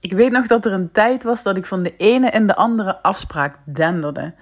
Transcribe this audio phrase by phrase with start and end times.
[0.00, 2.56] Ik weet nog dat er een tijd was dat ik van de ene in de
[2.56, 4.32] andere afspraak denderde.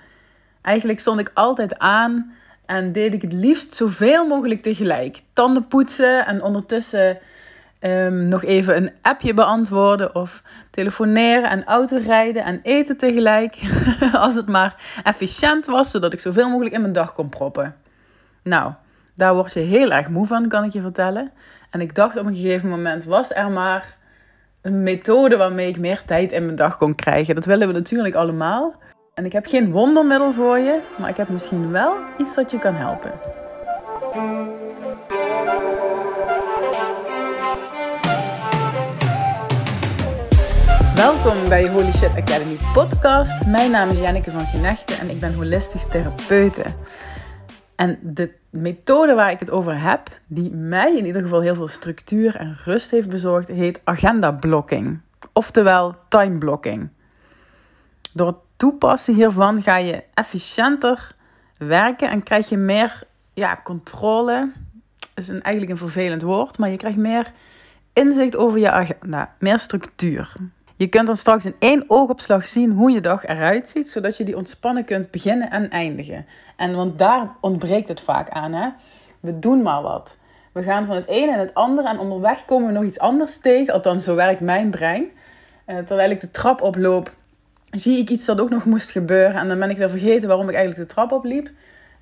[0.63, 2.33] Eigenlijk stond ik altijd aan
[2.67, 5.21] en deed ik het liefst zoveel mogelijk tegelijk.
[5.33, 7.19] Tanden poetsen en ondertussen
[7.79, 13.57] ehm, nog even een appje beantwoorden of telefoneren en autorijden en eten tegelijk.
[14.13, 17.77] Als het maar efficiënt was, zodat ik zoveel mogelijk in mijn dag kon proppen.
[18.43, 18.73] Nou,
[19.15, 21.31] daar word je heel erg moe van, kan ik je vertellen.
[21.71, 23.96] En ik dacht op een gegeven moment, was er maar
[24.67, 27.35] een methode waarmee ik meer tijd in mijn dag kon krijgen.
[27.35, 28.75] Dat willen we natuurlijk allemaal.
[29.15, 32.59] En ik heb geen wondermiddel voor je, maar ik heb misschien wel iets dat je
[32.59, 33.13] kan helpen.
[40.95, 43.47] Welkom bij Holy Shit Academy podcast.
[43.47, 46.65] Mijn naam is Janneke van Genechten en ik ben holistisch therapeute.
[47.77, 51.69] En de methode waar ik het over heb, die mij in ieder geval heel veel
[51.69, 55.01] structuur en rust heeft bezorgd, heet agenda blocking.
[55.33, 56.89] Oftewel time blocking.
[58.13, 61.15] Door het toepassen hiervan ga je efficiënter
[61.59, 63.03] werken en krijg je meer
[63.35, 64.53] ja, controle.
[65.15, 67.33] is een, eigenlijk een vervelend woord, maar je krijgt meer
[67.93, 70.33] inzicht over je agenda, meer structuur.
[70.77, 74.25] Je kunt dan straks in één oogopslag zien hoe je dag eruit ziet, zodat je
[74.25, 76.27] die ontspannen kunt beginnen en eindigen.
[76.57, 78.53] En want daar ontbreekt het vaak aan.
[78.53, 78.69] Hè?
[79.21, 80.19] We doen maar wat.
[80.53, 83.39] We gaan van het ene en het andere en onderweg komen we nog iets anders
[83.39, 83.73] tegen.
[83.73, 85.05] Althans, zo werkt mijn brein.
[85.67, 87.15] Uh, terwijl ik de trap oploop,
[87.71, 89.41] zie ik iets dat ook nog moest gebeuren.
[89.41, 91.51] En dan ben ik weer vergeten waarom ik eigenlijk de trap opliep.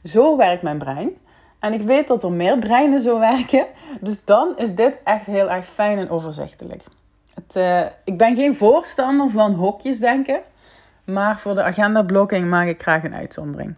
[0.05, 1.11] Zo werkt mijn brein.
[1.59, 3.67] En ik weet dat er meer breinen zo werken.
[4.01, 6.83] Dus dan is dit echt heel erg fijn en overzichtelijk.
[7.57, 10.41] Uh, ik ben geen voorstander van hokjes denken.
[11.05, 13.75] Maar voor de agenda blocking maak ik graag een uitzondering.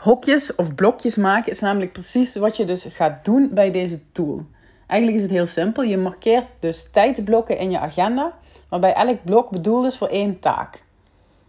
[0.00, 4.42] Hokjes of blokjes maken is namelijk precies wat je dus gaat doen bij deze tool.
[4.86, 5.82] Eigenlijk is het heel simpel.
[5.82, 8.32] Je markeert dus tijdsblokken in je agenda,
[8.68, 10.82] waarbij elk blok bedoeld is voor één taak.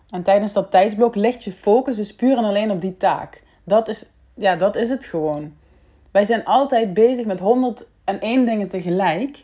[0.10, 3.44] En tijdens dat tijdsblok ligt je focus dus puur en alleen op die taak.
[3.64, 5.54] Dat is, ja, dat is het gewoon.
[6.12, 9.44] Wij zijn altijd bezig met 101 dingen tegelijk.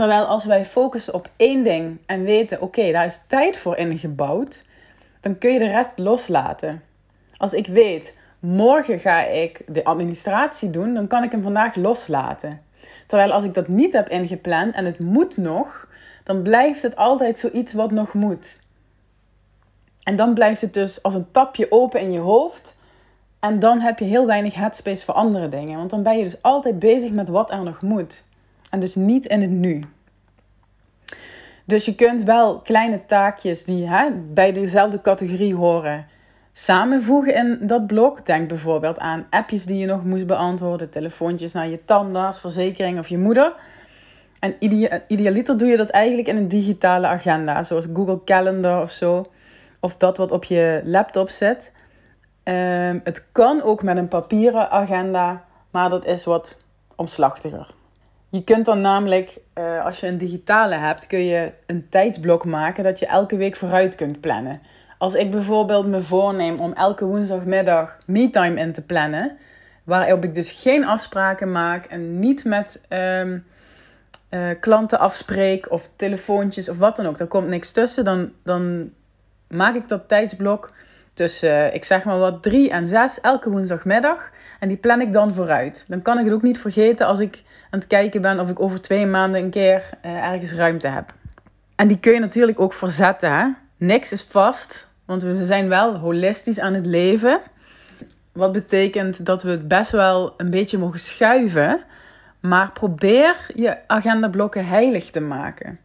[0.00, 4.64] Terwijl als wij focussen op één ding en weten, oké, daar is tijd voor ingebouwd,
[5.20, 6.82] dan kun je de rest loslaten.
[7.36, 12.62] Als ik weet, morgen ga ik de administratie doen, dan kan ik hem vandaag loslaten.
[13.06, 15.88] Terwijl als ik dat niet heb ingepland en het moet nog,
[16.24, 18.60] dan blijft het altijd zoiets wat nog moet.
[20.02, 22.78] En dan blijft het dus als een tapje open in je hoofd.
[23.40, 25.78] En dan heb je heel weinig headspace voor andere dingen.
[25.78, 28.28] Want dan ben je dus altijd bezig met wat er nog moet.
[28.70, 29.84] En dus niet in het nu.
[31.64, 36.06] Dus je kunt wel kleine taakjes die hè, bij dezelfde categorie horen
[36.52, 38.26] samenvoegen in dat blok.
[38.26, 43.08] Denk bijvoorbeeld aan appjes die je nog moest beantwoorden, telefoontjes naar je tandarts, verzekering of
[43.08, 43.54] je moeder.
[44.40, 44.54] En
[45.06, 49.24] idealiter doe je dat eigenlijk in een digitale agenda, zoals Google Calendar of zo.
[49.80, 51.72] Of dat wat op je laptop zit.
[52.42, 56.64] Ehm, het kan ook met een papieren agenda, maar dat is wat
[56.96, 57.78] omslachtiger.
[58.30, 62.84] Je kunt dan namelijk, uh, als je een digitale hebt, kun je een tijdsblok maken
[62.84, 64.60] dat je elke week vooruit kunt plannen.
[64.98, 69.38] Als ik bijvoorbeeld me voorneem om elke woensdagmiddag me-time in te plannen,
[69.84, 73.44] waarop ik dus geen afspraken maak en niet met um,
[74.30, 78.90] uh, klanten afspreek of telefoontjes of wat dan ook, er komt niks tussen, dan, dan
[79.48, 80.72] maak ik dat tijdsblok
[81.12, 84.30] tussen, ik zeg maar wat, drie en zes elke woensdagmiddag.
[84.58, 85.84] En die plan ik dan vooruit.
[85.88, 88.60] Dan kan ik het ook niet vergeten als ik aan het kijken ben of ik
[88.60, 91.14] over twee maanden een keer uh, ergens ruimte heb.
[91.76, 93.56] En die kun je natuurlijk ook verzetten.
[93.76, 97.40] Niks is vast, want we zijn wel holistisch aan het leven.
[98.32, 101.84] Wat betekent dat we het best wel een beetje mogen schuiven.
[102.40, 105.78] Maar probeer je agendablokken heilig te maken.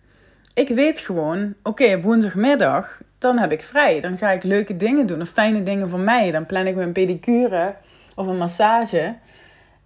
[0.54, 4.00] Ik weet gewoon, oké, woensdagmiddag, dan heb ik vrij.
[4.00, 6.32] Dan ga ik leuke dingen doen of fijne dingen voor mij.
[6.32, 7.76] Dan plan ik mijn pedicure
[8.16, 9.16] of een massage.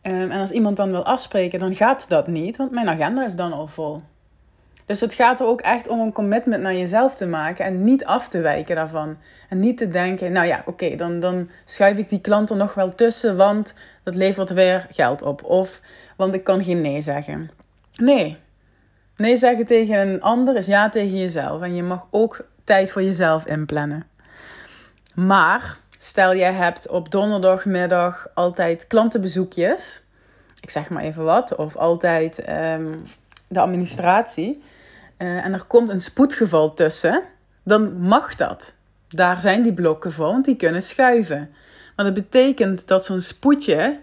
[0.02, 3.36] Um, en als iemand dan wil afspreken, dan gaat dat niet, want mijn agenda is
[3.36, 4.02] dan al vol.
[4.86, 8.06] Dus het gaat er ook echt om een commitment naar jezelf te maken en niet
[8.06, 9.18] af te wijken daarvan.
[9.50, 12.74] En niet te denken, nou ja, oké, dan, dan schuif ik die klant er nog
[12.74, 13.74] wel tussen, want
[14.04, 15.44] dat levert weer geld op.
[15.44, 15.82] Of
[16.16, 17.52] want ik kan geen nee zeggen.
[17.96, 18.38] Nee.
[19.16, 21.62] Nee zeggen tegen een ander is ja tegen jezelf.
[21.62, 24.06] En je mag ook tijd voor jezelf inplannen.
[25.16, 30.02] Maar stel jij hebt op donderdagmiddag altijd klantenbezoekjes.
[30.62, 31.56] Ik zeg maar even wat.
[31.56, 32.96] Of altijd ehm,
[33.48, 34.64] de administratie
[35.18, 37.24] uh, en er komt een spoedgeval tussen,
[37.64, 38.76] dan mag dat.
[39.08, 41.50] Daar zijn die blokken voor, want die kunnen schuiven.
[41.96, 44.00] Maar dat betekent dat zo'n spoedje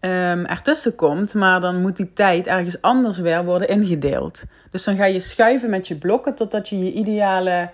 [0.00, 4.42] um, ertussen komt, maar dan moet die tijd ergens anders weer worden ingedeeld.
[4.70, 7.70] Dus dan ga je schuiven met je blokken totdat je je ideale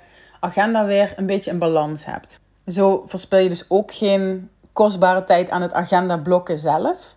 [0.47, 2.41] agenda weer een beetje in balans hebt.
[2.67, 7.15] Zo verspil je dus ook geen kostbare tijd aan het agenda blokken zelf.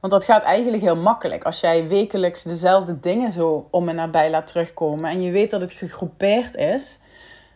[0.00, 1.44] Want dat gaat eigenlijk heel makkelijk.
[1.44, 5.60] Als jij wekelijks dezelfde dingen zo om en nabij laat terugkomen en je weet dat
[5.60, 6.98] het gegroepeerd is,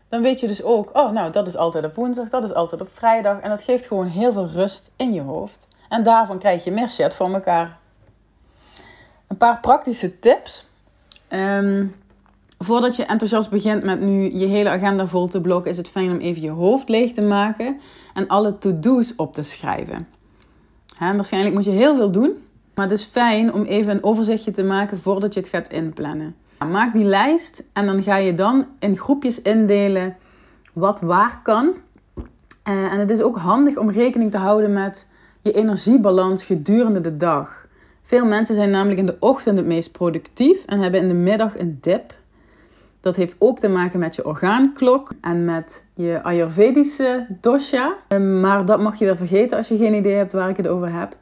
[0.08, 2.80] dan weet je dus ook, oh nou, dat is altijd op woensdag, dat is altijd
[2.80, 3.40] op vrijdag.
[3.40, 5.68] En dat geeft gewoon heel veel rust in je hoofd.
[5.88, 7.78] En daarvan krijg je meer shit voor elkaar.
[9.26, 10.66] Een paar praktische tips.
[11.28, 11.86] Ehm,
[12.64, 16.10] voordat je enthousiast begint met nu je hele agenda vol te blokken, is het fijn
[16.10, 17.80] om even je hoofd leeg te maken
[18.14, 20.08] en alle to-do's op te schrijven.
[20.98, 22.32] waarschijnlijk moet je heel veel doen,
[22.74, 26.34] maar het is fijn om even een overzichtje te maken voordat je het gaat inplannen.
[26.70, 30.16] Maak die lijst en dan ga je dan in groepjes indelen
[30.72, 31.74] wat waar kan.
[32.62, 35.08] Eh, en het is ook handig om rekening te houden met
[35.42, 37.66] je energiebalans gedurende de dag.
[38.02, 41.58] Veel mensen zijn namelijk in de ochtend het meest productief en hebben in de middag
[41.58, 42.18] een dip.
[43.00, 47.96] Dat heeft ook te maken met je orgaanklok en met je Ayurvedische dosha.
[48.08, 50.68] Ehm, maar dat mag je wel vergeten als je geen idee hebt waar ik het
[50.68, 51.16] over heb.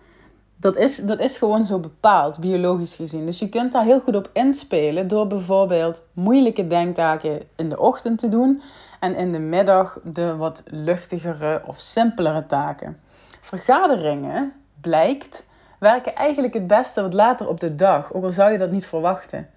[0.61, 3.27] Dat is, dat is gewoon zo bepaald, biologisch gezien.
[3.27, 8.19] Dus je kunt daar heel goed op inspelen door bijvoorbeeld moeilijke denktaken in de ochtend
[8.19, 8.63] te doen
[9.01, 13.01] en in de middag de wat luchtigere of simpelere taken.
[13.41, 15.47] Vergaderingen, blijkt,
[15.79, 18.87] werken eigenlijk het beste wat later op de dag, ook al zou je dat niet
[18.87, 19.49] verwachten.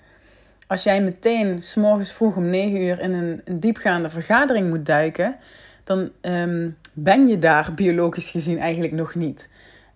[0.72, 5.36] Als jij meteen s'morgens vroeg om 9 uur in een, diepgaande vergadering moet duiken,
[5.84, 9.50] dan ehm, ben je daar biologisch gezien eigenlijk nog niet.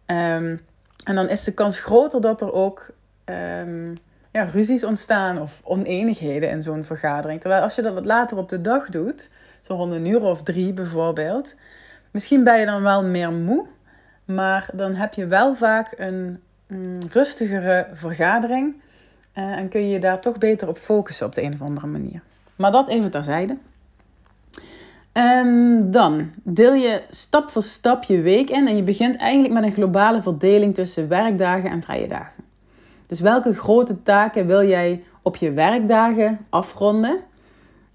[0.05, 0.61] Um,
[1.03, 2.89] en dan is de kans groter dat er ook
[3.25, 3.97] um,
[4.31, 7.41] ja, ruzies ontstaan of oneenigheden in zo'n vergadering.
[7.41, 9.29] Terwijl als je dat wat later op de dag doet,
[9.61, 11.55] zo rond een uur of drie bijvoorbeeld,
[12.11, 13.65] misschien ben je dan wel meer moe,
[14.25, 18.83] maar dan heb je wel vaak een mm, rustigere vergadering
[19.37, 21.87] uh, en kun je je daar toch beter op focussen op de een of andere
[21.87, 22.21] manier.
[22.55, 23.57] Maar dat even terzijde.
[25.13, 29.63] Um, dan deel je stap voor stap je week in en je begint eigenlijk met
[29.63, 32.43] een globale verdeling tussen werkdagen en vrije dagen.
[33.07, 37.17] Dus welke grote taken wil jij op je werkdagen afronden?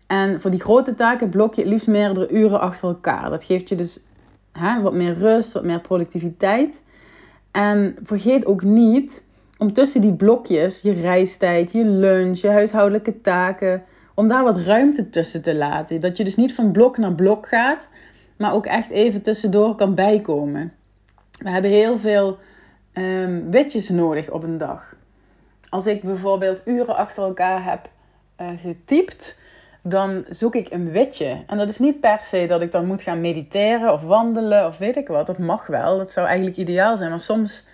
[0.07, 3.31] En voor die grote taken blok je het liefst meerdere uren achter elkaar.
[3.31, 3.99] Dat geeft je dus
[4.53, 6.83] hè, wat meer rust, wat meer productiviteit.
[7.51, 9.25] En vergeet ook niet
[9.61, 13.85] om tussen die blokjes je reistijd, je lunch, je huishoudelijke taken,
[14.15, 16.01] om daar wat ruimte tussen te laten.
[16.01, 17.89] Dat je dus niet van blok naar blok gaat,
[18.37, 20.73] maar ook echt even tussendoor kan bijkomen.
[21.39, 22.39] We hebben heel veel
[22.95, 24.97] um, witjes nodig op een dag.
[25.69, 27.91] Als ik bijvoorbeeld uren achter elkaar heb
[28.41, 29.41] uh, getypt,
[29.83, 31.43] dan zoek ik een witje.
[31.47, 34.79] En dat is niet per se dat ik dan moet gaan mediteren of wandelen of
[34.79, 35.27] weet ik wat.
[35.27, 37.11] Dat mag wel, dat zou eigenlijk ideaal zijn.
[37.11, 37.65] Maar soms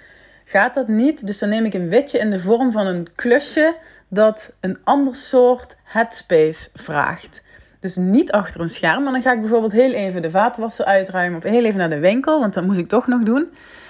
[0.48, 1.26] gaat dat niet.
[1.26, 3.76] Dus dan neem ik een witje in de vorm van een klusje
[4.08, 7.44] dat een ander soort headspace vraagt.
[7.80, 11.38] Dus niet achter een scherm, maar dan ga ik bijvoorbeeld heel even de vaatwasser uitruimen
[11.38, 13.42] of heel even naar de winkel, want dat moet ik toch nog doen.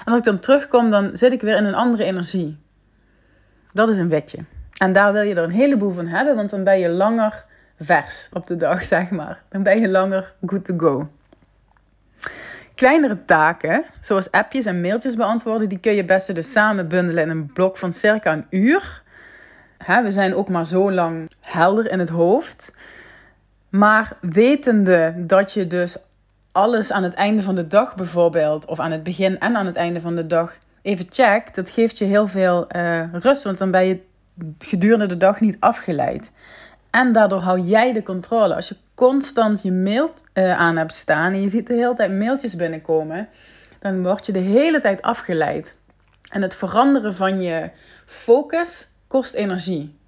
[0.04, 2.58] En als ik dan terugkom, dan zit ik weer in een andere energie.
[3.72, 4.38] Dat is een wetje.
[4.76, 7.44] En daar wil je er een heleboel van hebben, want dan ben je langer
[7.78, 9.42] vers op de dag, zeg maar.
[9.48, 11.08] Dan ben je langer good to go.
[12.76, 17.30] Kleinere taken, zoals appjes en mailtjes beantwoorden, die kun je best dus samen bundelen in
[17.30, 19.02] een blok van circa een uur.
[20.02, 22.76] we zijn ook maar zo lang helder in het hoofd.
[23.68, 25.96] Maar wetende dat je dus
[26.52, 29.76] alles aan het einde van de dag bijvoorbeeld, of aan het begin en aan het
[29.76, 33.70] einde van de dag even checkt, dat geeft je heel veel uh, rust, want dan
[33.70, 34.00] ben je
[34.58, 36.32] gedurende de dag niet afgeleid.
[36.90, 38.54] En daardoor hou jij de controle.
[38.54, 42.12] Als je constant je mail uh, aan hebt staan en je ziet de hele tijd
[42.12, 43.28] mailtjes binnenkomen,
[43.78, 45.74] dan word je de hele tijd afgeleid.
[46.30, 47.70] En het veranderen van je
[48.06, 49.98] focus kost energie.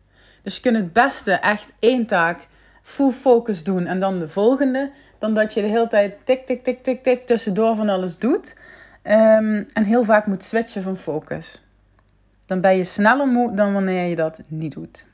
[0.43, 2.49] Dus je kunt het beste echt één taak
[2.83, 6.65] full focus doen en dan de volgende, dan dat je de hele tijd tik, tik,
[6.65, 8.57] tik, tik, tik tussendoor van alles doet.
[9.05, 11.65] Um, en heel vaak moet switchen van focus.
[12.47, 15.07] Dan ben je sneller moe dan wanneer je dat niet doet.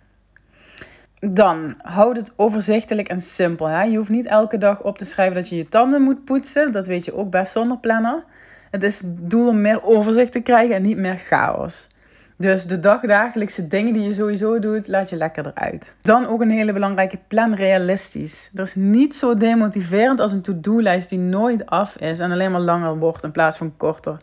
[1.19, 3.67] Dan, houd het overzichtelijk en simpel.
[3.67, 3.83] Hè?
[3.83, 6.73] Je hoeft niet elke dag op te schrijven dat je je tanden moet poetsen.
[6.73, 8.25] Dat weet je ook best zonder planner.
[8.71, 11.89] Het is doel om meer overzicht te krijgen en niet meer chaos.
[12.37, 15.97] Dus de dagdagelijkse dingen die je sowieso doet, laat je lekker eruit.
[16.03, 18.51] Dan ook een hele belangrijke, plan realistisch.
[18.55, 22.61] Er is niet zo demotiverend als een to-do-lijst die nooit af is en alleen maar
[22.61, 24.17] langer wordt in plaats van korter.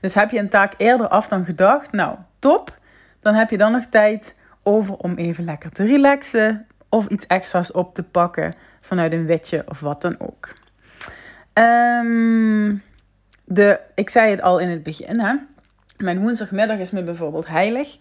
[0.00, 1.92] Dus heb je een taak eerder af dan gedacht?
[1.92, 2.76] Nou, top.
[3.20, 4.37] Dan heb je dan nog tijd
[4.68, 9.64] over om even lekker te relaxen of iets extra's op te pakken vanuit een witje
[9.68, 10.54] of wat dan ook.
[11.54, 12.82] Um,
[13.44, 15.34] de, ik zei het al in het begin, hè?
[15.96, 17.96] Mijn woensdagmiddag is me bijvoorbeeld heilig.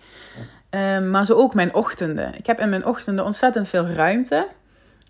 [0.70, 2.36] Ehm, maar zo ook mijn ochtenden.
[2.38, 4.48] Ik heb in mijn ochtenden ontzettend veel ruimte.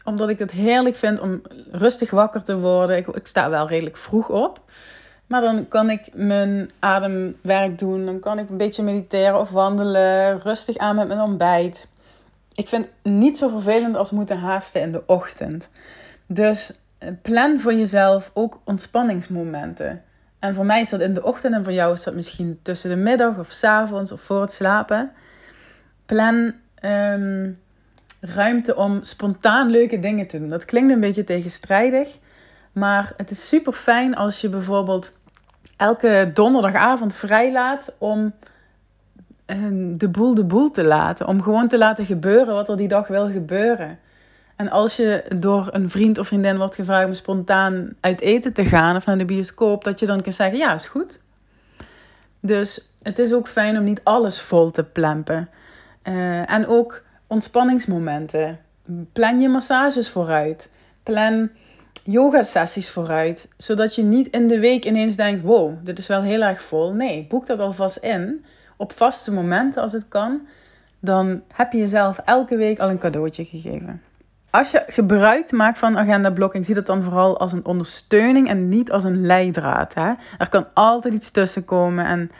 [0.03, 2.97] Omdat ik het heerlijk vind om rustig wakker te worden.
[2.97, 4.61] Ik, ik sta wel redelijk vroeg op.
[5.27, 8.05] Maar dan kan ik mijn ademwerk doen.
[8.05, 10.39] Dan kan ik een beetje mediteren of wandelen.
[10.39, 11.87] Rustig aan met mijn ontbijt.
[12.53, 15.69] Ik vind het niet zo vervelend als moeten haasten in de ochtend.
[16.25, 20.01] Dus eh, plan voor jezelf ook ontspanningsmomenten.
[20.39, 22.89] En voor mij is dat in de ochtend en voor jou is dat misschien tussen
[22.89, 25.11] de middag of s avonds of voor het slapen.
[26.05, 27.51] Plan ehm,
[28.19, 30.49] ruimte om spontaan leuke dingen te doen.
[30.49, 32.17] Dat klinkt een beetje tegenstrijdig,
[32.77, 35.17] maar het is super fijn als je bijvoorbeeld
[35.77, 38.33] elke donderdagavond vrijlaat om
[39.45, 41.27] ehm, de boel de boel te laten.
[41.27, 43.99] Om gewoon te laten gebeuren wat er die dag wil gebeuren.
[44.55, 48.65] En als je door een vriend of vriendin wordt gevraagd om spontaan uit eten te
[48.65, 51.19] gaan of naar de bioscoop, dat je dan kan zeggen: ja, is goed.
[52.39, 55.49] Dus het is ook fijn om niet alles vol te plempen.
[56.03, 58.59] Uh, en ook ontspanningsmomenten.
[59.13, 60.69] Plan je massages vooruit.
[61.03, 61.49] Plan
[62.11, 63.53] yoga-sessies vooruit.
[63.57, 66.93] Zodat je niet in de week ineens denkt: wow, dit is wel heel erg vol.
[66.93, 68.45] Nee, boek dat alvast in.
[68.77, 70.47] Op vaste momenten als het kan.
[70.99, 74.01] Dan heb je jezelf elke week al een cadeautje gegeven
[74.57, 78.69] als je gebruik maakt van agenda blocking, zie dat dan vooral als een ondersteuning en
[78.69, 79.93] niet als een leidraad.
[79.93, 80.13] Hè?
[80.37, 82.31] Er kan altijd iets tussen komen en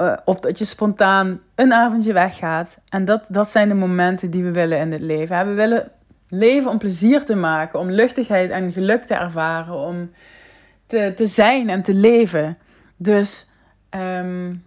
[0.00, 2.78] uh, of dat je spontaan een avondje weggaat.
[2.88, 5.46] En dat, dat zijn de momenten die we willen in het leven.
[5.46, 5.90] We willen
[6.30, 10.10] leven om plezier te maken, om luchtigheid en geluk te ervaren, om
[10.86, 12.58] te, te zijn en te leven.
[12.96, 13.50] Dus
[13.90, 14.64] um,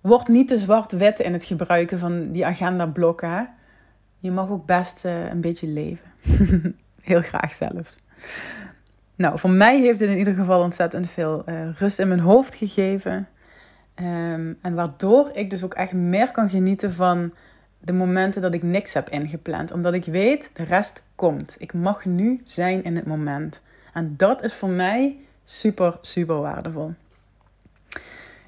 [0.00, 3.48] word niet te zwart-wit in het gebruiken van die agenda blokken
[4.26, 6.12] je mag ook best uh, een beetje leven.
[7.00, 7.98] Heel graag zelfs.
[9.14, 12.54] Nou, voor mij heeft het in ieder geval ontzettend veel uh, rust in mijn hoofd
[12.54, 13.28] gegeven.
[13.94, 17.32] Um, en waardoor ik dus ook echt meer kan genieten van
[17.78, 19.72] de momenten dat ik niks heb ingepland.
[19.72, 21.56] Omdat ik weet, de rest komt.
[21.58, 23.62] Ik mag nu zijn in het moment.
[23.92, 26.92] En dat is voor mij super, super waardevol.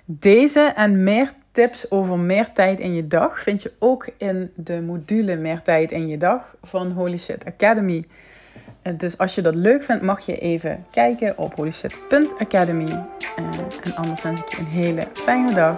[0.05, 4.81] Deze en meer tips over meer tijd in je dag vind je ook in de
[4.81, 8.05] module Meer tijd in je dag van Holy Shit Academy.
[8.97, 12.91] Dus als je dat leuk vindt, mag je even kijken op holyshit.academy.
[13.37, 13.45] Eh,
[13.83, 15.77] en anders wens ik je een hele fijne dag.